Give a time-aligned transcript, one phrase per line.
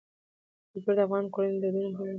[0.71, 2.09] کلتور د افغان کورنیو د دودونو مهم عنصر دی.